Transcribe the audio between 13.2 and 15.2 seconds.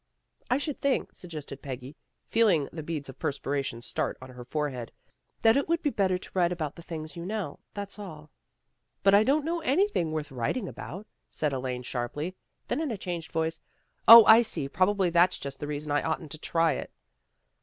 voice," 0, I see! Probably